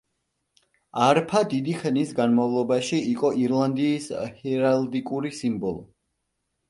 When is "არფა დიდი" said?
1.07-1.75